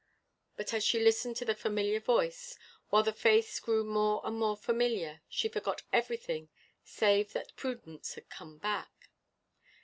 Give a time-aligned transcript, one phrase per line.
[0.57, 2.57] But, as she listened to the familiar voice,
[2.89, 6.49] while the face grew more and more familiar, she forgot everything
[6.83, 9.11] save that Prudence had come back.